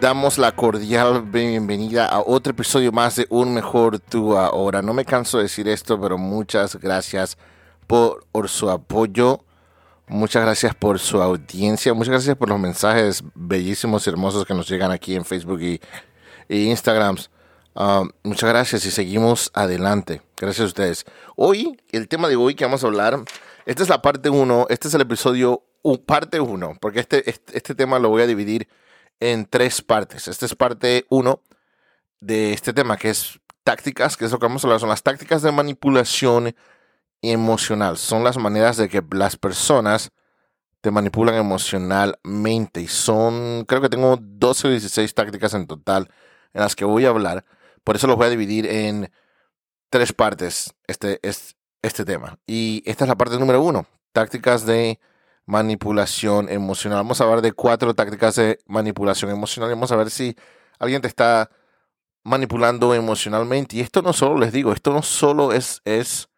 [0.00, 4.80] Damos la cordial bienvenida a otro episodio más de Un Mejor Tú Ahora.
[4.80, 7.36] No me canso de decir esto, pero muchas gracias
[7.86, 9.44] por, su apoyo.
[10.06, 11.92] Muchas gracias por su audiencia.
[11.92, 15.80] Muchas gracias por los mensajes bellísimos y hermosos que nos llegan aquí en Facebook y,
[16.48, 17.18] Instagram.
[17.74, 20.22] Um, muchas gracias y seguimos adelante.
[20.38, 21.04] Gracias a ustedes.
[21.36, 23.22] Hoy, el tema de hoy que vamos a hablar,
[23.66, 25.62] esta es la parte 1, este es el episodio
[26.06, 28.66] parte 1, porque este, este, este tema lo voy a dividir
[29.20, 30.28] en tres partes.
[30.28, 31.42] Esta es parte uno
[32.20, 35.02] de este tema, que es tácticas, que es lo que vamos a hablar, son las
[35.02, 36.54] tácticas de manipulación
[37.22, 37.98] emocional.
[37.98, 40.10] Son las maneras de que las personas
[40.80, 42.80] te manipulan emocionalmente.
[42.80, 46.10] Y son, creo que tengo 12 o 16 tácticas en total
[46.54, 47.44] en las que voy a hablar.
[47.84, 49.10] Por eso los voy a dividir en
[49.90, 52.38] tres partes, este, este, este tema.
[52.46, 54.98] Y esta es la parte número uno, tácticas de
[55.50, 56.98] manipulación emocional.
[56.98, 59.70] Vamos a hablar de cuatro tácticas de manipulación emocional.
[59.70, 60.36] Vamos a ver si
[60.78, 61.50] alguien te está
[62.22, 63.76] manipulando emocionalmente.
[63.76, 66.28] Y esto no solo, les digo, esto no solo es, es,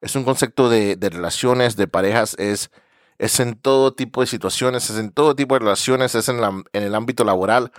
[0.00, 2.70] es un concepto de, relaciones, de parejas, es,
[3.18, 6.50] es en todo tipo de situaciones, es en todo tipo de relaciones, es en, la,
[6.72, 7.72] en el ámbito laboral,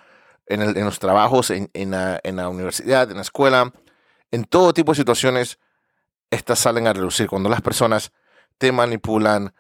[0.48, 3.72] en, en los trabajos, en, en, la, en la universidad, en la escuela,
[4.32, 5.58] en todo tipo de situaciones,
[6.32, 7.30] estas salen a reducir.
[7.30, 8.12] Cuando las personas
[8.58, 9.54] te manipulan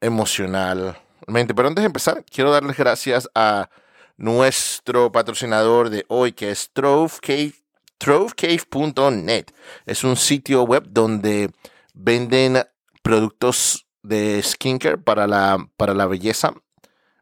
[0.00, 1.54] emocionalmente.
[1.54, 3.68] Pero antes de empezar, quiero darles gracias a
[4.16, 7.54] nuestro patrocinador de hoy, que es TroveCave.
[7.98, 9.46] TroveCave.net
[9.86, 11.50] es un sitio web donde
[11.94, 12.62] venden
[13.02, 16.52] productos de skincare para la, para la belleza.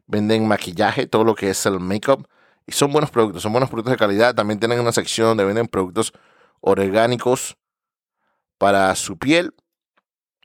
[0.07, 2.27] Venden maquillaje, todo lo que es el makeup.
[2.67, 4.35] Y son buenos productos, son buenos productos de calidad.
[4.35, 6.11] También tienen una sección donde venden productos
[6.59, 7.57] orgánicos
[8.57, 9.53] para su piel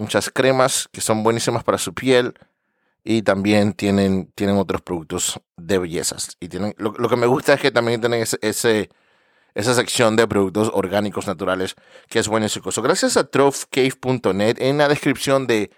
[0.01, 2.35] muchas cremas que son buenísimas para su piel
[3.05, 6.37] y también tienen, tienen otros productos de bellezas.
[6.41, 8.91] Y tienen, lo, que me gusta es que también tienen ese,
[9.55, 11.77] esa sección de productos orgánicos naturales
[12.09, 12.71] que es buenísimo.
[12.83, 15.71] Gracias a tropecave.net, en la descripción de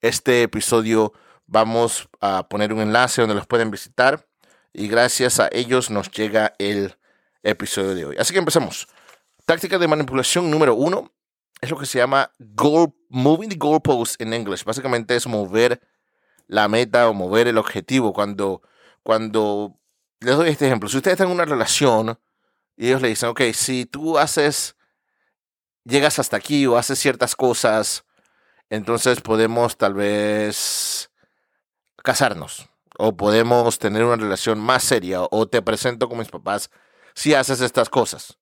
[0.00, 1.12] este episodio
[1.46, 4.26] vamos a poner un enlace donde los pueden visitar
[4.72, 6.96] y gracias a ellos nos llega el
[7.42, 8.16] episodio de hoy.
[8.18, 8.88] Así que empecemos.
[9.46, 11.12] Táctica de manipulación número uno
[11.60, 14.64] es lo que se llama goal, moving the goalpost en inglés.
[14.64, 15.80] Básicamente es mover
[16.46, 18.12] la meta o mover el objetivo.
[18.12, 18.62] Cuando,
[19.02, 19.78] cuando,
[20.20, 22.18] les doy este ejemplo, si ustedes están en una relación
[22.76, 24.76] y ellos le dicen, ok, si tú haces,
[25.84, 28.04] llegas hasta aquí o haces ciertas cosas,
[28.68, 31.10] entonces podemos tal vez
[32.02, 32.68] casarnos
[32.98, 36.70] o podemos tener una relación más seria o te presento con mis papás
[37.14, 38.38] si haces estas cosas.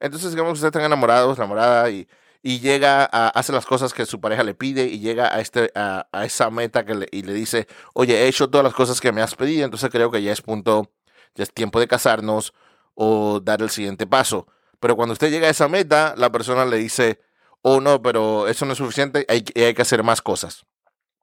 [0.00, 2.08] Entonces, digamos que ustedes están enamorados, enamorada y
[2.42, 5.70] y llega a hacer las cosas que su pareja le pide y llega a, este,
[5.74, 9.20] a, esa meta que y le dice, oye, he hecho todas las cosas que me
[9.22, 10.90] has pedido, entonces creo que ya es punto,
[11.34, 12.54] ya es tiempo de casarnos
[12.94, 14.46] o dar el siguiente paso.
[14.80, 17.20] Pero cuando usted llega a esa meta, la persona le dice,
[17.62, 20.64] oh no, pero eso no es suficiente, hay, hay que hacer más cosas.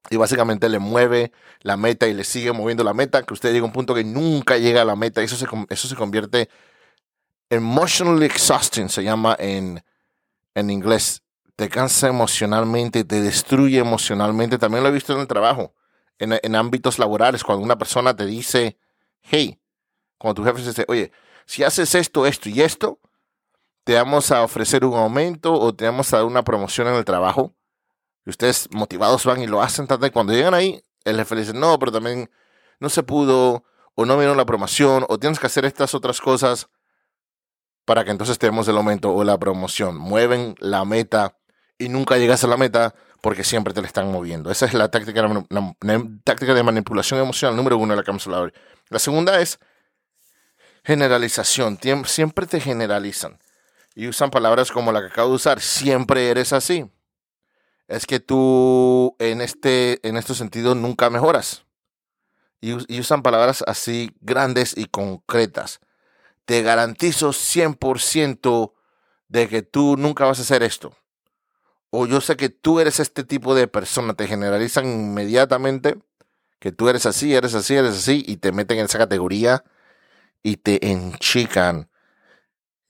[0.10, 3.64] Y básicamente le mueve la meta y le sigue moviendo la meta, que usted llega
[3.64, 5.22] a un punto que nunca llega a la meta.
[5.22, 6.50] Eso se, eso se convierte
[7.50, 9.84] emotionally exhausting, se llama en,
[10.58, 11.22] en inglés,
[11.56, 14.58] te cansa emocionalmente, te destruye emocionalmente.
[14.58, 15.76] También lo he visto en el trabajo,
[16.18, 18.80] en, ámbitos laborales, cuando una persona te dice,
[19.22, 19.62] hey,
[20.18, 21.12] cuando tu jefe dice, oye,
[21.46, 23.00] si haces esto, esto y esto,
[23.84, 27.06] te vamos a ofrecer un aumento o te vamos a dar una promoción en el
[27.06, 27.54] trabajo.
[28.26, 29.86] Y ustedes motivados van y lo hacen.
[30.12, 32.32] Cuando llegan ahí, el jefe le dice, no, pero también
[32.80, 33.64] no se pudo,
[33.94, 36.68] o no vieron la promoción, o tienes que hacer estas otras cosas
[37.88, 39.96] para que entonces tenemos el aumento o la promoción.
[39.96, 41.38] Mueven la meta
[41.78, 44.52] y nunca llegas a la meta porque siempre te la están moviendo.
[44.52, 45.26] Esa es la táctica,
[46.26, 48.54] táctica de manipulación emocional número uno de la que vamos a hablar.
[48.90, 49.58] La segunda es
[50.84, 51.80] generalización.
[52.04, 53.40] Siempre te generalizan
[53.96, 55.62] y usan palabras como la que acabo de usar.
[55.62, 56.92] Siempre eres así.
[57.88, 61.64] Es que tú en este, en este sentido nunca mejoras.
[62.60, 65.80] y usan palabras así grandes y concretas
[66.48, 68.74] te garantizo 100%
[69.28, 70.96] de que tú nunca vas a hacer esto.
[71.90, 75.98] O yo sé que tú eres este tipo de persona, te generalizan inmediatamente
[76.60, 79.66] que tú eres así, eres así, eres así, y te meten en esa categoría
[80.42, 81.90] y te enchican,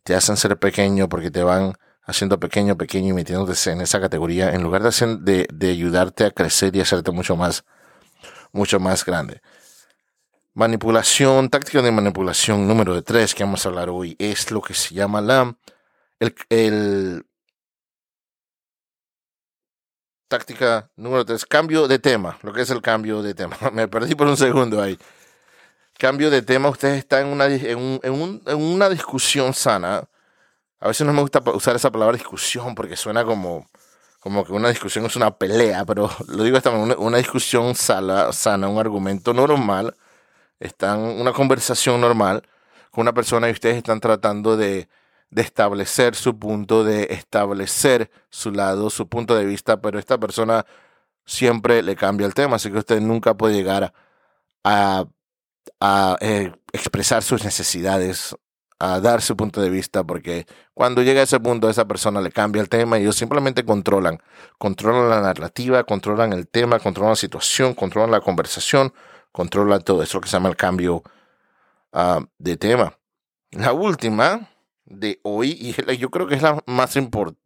[0.03, 4.53] te hacen ser pequeño porque te van haciendo pequeño, pequeño y metiéndote en esa categoría
[4.53, 7.65] en lugar de, de, de ayudarte a crecer y hacerte mucho más,
[8.51, 9.41] mucho más grande.
[10.57, 14.73] Manipulación, táctica de manipulación número de tres que vamos a hablar hoy es lo que
[14.73, 15.55] se llama la
[16.19, 17.23] el,
[20.27, 23.55] táctica número tres, cambio de tema, lo que es el cambio de tema.
[23.71, 24.97] Me perdí por un segundo ahí.
[25.99, 30.09] cambio de tema, ustedes están en una, en, en una discusión sana.
[30.79, 33.69] A veces no me gusta usar esa palabra discusión porque suena como,
[34.19, 38.33] como que una discusión es una pelea, pero lo digo esta una, una discusión sana,
[38.33, 39.95] sana, un argumento normal.
[40.59, 42.43] Están una conversación normal
[42.91, 44.89] con una persona y ustedes están tratando de,
[45.29, 50.65] de establecer su punto, de establecer su lado, su punto de vista, pero esta persona
[51.25, 53.93] siempre le cambia el tema, así que usted nunca puede llegar
[54.63, 55.05] a,
[55.79, 58.35] a eh, expresar sus necesidades,
[58.79, 62.31] a dar su punto de vista, porque cuando llega a ese punto, esa persona le
[62.31, 64.19] cambia el tema y ellos simplemente controlan,
[64.57, 68.93] controlan la narrativa, controlan el tema, controlan la situación, controlan la conversación,
[69.37, 71.03] controlan todo eso que se llama el cambio
[71.93, 72.97] ah, de tema.
[73.51, 74.49] La última
[74.83, 77.39] de hoy, y yo creo que es la más importante,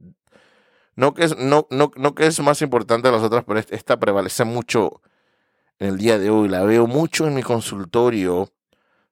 [0.95, 5.01] no no, no, no que es más importante de las otras, pero esta prevalece mucho
[5.79, 6.47] en el día de hoy.
[6.47, 8.53] La veo mucho en mi consultorio.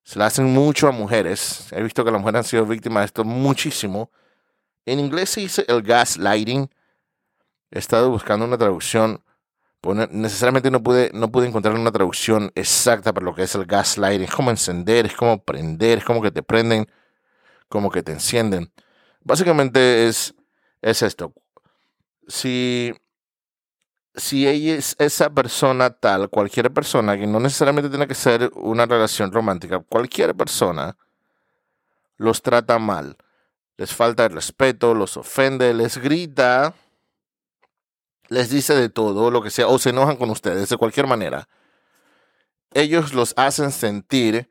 [0.04, 1.68] Se la hacen mucho a mujeres.
[1.74, 4.10] He visto que las mujeres han sido víctimas de esto muchísimo.
[4.86, 6.70] En inglés se dice el gaslighting.
[7.72, 9.22] He estado buscando una traducción.
[9.81, 13.66] Pues necesariamente no pude, no pude encontrar una traducción exacta para lo que es el
[13.66, 14.24] gaslighting.
[14.24, 16.88] Es como encender, es como prender, es como que te prenden,
[17.70, 18.72] como que te encienden.
[19.24, 20.34] Básicamente es,
[20.81, 21.34] es esto
[22.30, 22.94] si,
[24.16, 28.86] si ella es esa persona tal, cualquier persona, que no necesariamente tiene que ser una
[28.86, 30.96] relación romántica, cualquier persona
[32.18, 33.18] los trata mal,
[33.78, 36.74] les falta el respeto, los ofende, les grita,
[38.30, 41.50] les dice de todo, lo que sea, o se enojan con ustedes de cualquier manera,
[42.74, 44.50] ellos los hacen sentir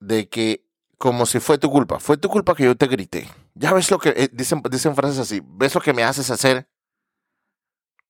[0.00, 0.64] de que
[0.98, 3.98] como si fue tu culpa, fue tu culpa que yo te grité ya ves lo
[3.98, 6.68] que eh, dicen, dicen frases así, ves lo que me haces hacer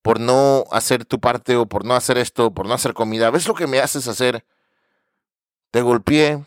[0.03, 3.49] por no hacer tu parte o por no hacer esto, por no hacer comida, ves
[3.49, 4.45] lo que me haces hacer.
[5.71, 6.45] Te golpeé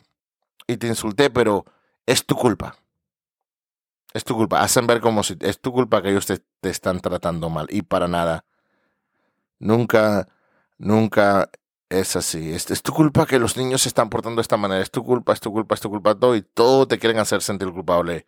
[0.67, 1.65] y te insulté, pero
[2.05, 2.75] es tu culpa.
[4.13, 4.61] Es tu culpa.
[4.61, 7.81] Hacen ver como si es tu culpa que ellos te, te están tratando mal y
[7.81, 8.45] para nada.
[9.59, 10.27] Nunca,
[10.77, 11.49] nunca
[11.89, 12.53] es así.
[12.53, 14.81] Es, es, tu culpa que los niños se están portando de esta manera.
[14.81, 17.41] Es tu culpa, es tu culpa, es tu culpa todo y todo te quieren hacer
[17.41, 18.25] sentir culpable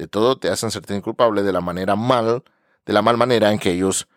[0.00, 2.42] de todo te hacen sentir culpable de la manera mal,
[2.86, 4.08] de la mal manera en que ellos,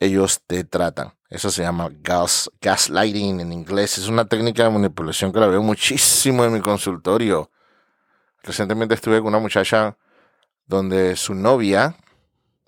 [0.00, 1.14] ellos te tratan.
[1.28, 3.98] Eso se llama gas, gaslighting en inglés.
[3.98, 7.50] Es una técnica de manipulación que la veo muchísimo en mi consultorio.
[8.42, 9.96] Recientemente estuve con una muchacha
[10.66, 11.96] donde su novia,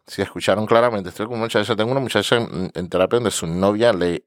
[0.07, 3.93] si escucharon claramente, estuve con una muchacha, tengo una muchacha en, terapia donde su novia
[3.93, 4.25] le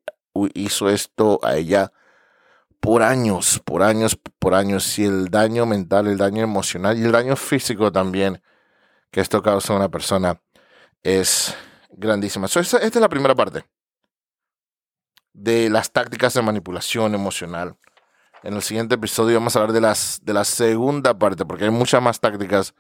[0.54, 1.92] hizo esto a ella
[2.80, 5.00] por años, por años, por años.
[5.00, 8.42] Y el daño mental, el daño emocional y el daño físico también
[9.12, 10.42] que esto causa a una persona
[11.04, 11.56] es
[11.90, 12.48] grandísima.
[12.48, 13.66] esta, es la primera parte
[15.34, 17.78] de las tácticas de manipulación emocional.
[18.44, 21.70] En el siguiente episodio vamos a hablar de, las, de la segunda parte, porque hay
[21.70, 22.74] muchas más tácticas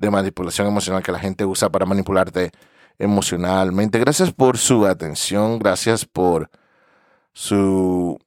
[0.00, 2.50] de manipulación emocional que la gente usa para manipularte
[2.98, 3.98] emocionalmente.
[3.98, 6.50] Gracias por su atención, gracias por
[7.32, 8.18] su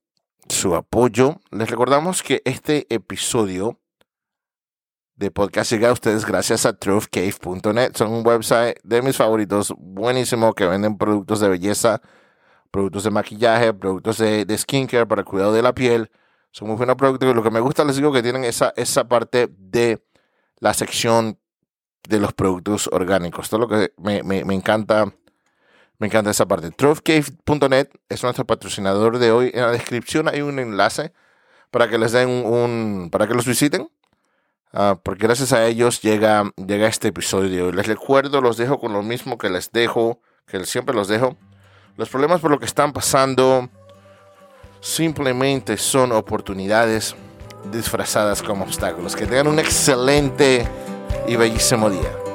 [0.49, 1.39] su apoyo.
[1.51, 3.79] Les recordamos que este episodio
[5.15, 7.95] de podcast llega a ustedes gracias a truthcave.net.
[7.95, 12.01] Son un website de mis favoritos, buenísimo, que venden productos de belleza,
[12.71, 16.11] productos de maquillaje, productos de, skincare para el cuidado de la piel.
[16.51, 17.35] Son muy buenos productos.
[17.35, 20.03] Lo que me gusta, les digo, que tienen esa, esa parte de
[20.59, 21.39] la sección
[22.07, 23.49] de los productos orgánicos.
[23.49, 25.13] Todo lo que me, me, me encanta
[26.03, 26.69] me encanta esa parte.
[26.71, 29.51] Truthcave.net es nuestro patrocinador de hoy.
[29.53, 31.13] En la descripción hay un enlace
[31.71, 33.89] para que les den un, para que los visiten.
[34.73, 37.71] Uh, porque gracias a ellos llega, llega este episodio.
[37.71, 41.37] Les recuerdo, los dejo con lo mismo que les dejo, que siempre los dejo.
[41.95, 43.69] Los problemas por lo que están pasando
[44.81, 47.15] simplemente son oportunidades
[47.71, 49.15] disfrazadas como obstáculos.
[49.15, 50.67] Que tengan un excelente
[51.27, 52.32] y bellísimo día.